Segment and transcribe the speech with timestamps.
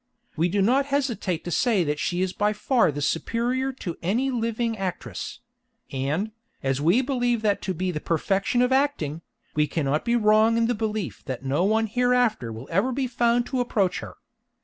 [0.35, 4.31] We do not hesitate to say that she is by far the superior to any
[4.31, 5.41] living actress;
[5.91, 6.31] and,
[6.63, 9.21] as we believe that to be the perfection of acting,
[9.53, 13.45] we cannot be wrong in the belief that no one hereafter will ever be found
[13.45, 14.17] to approach her.